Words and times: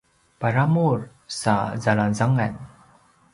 paramur 0.41 1.05
sa 1.29 1.77
zalangzangan 1.77 2.55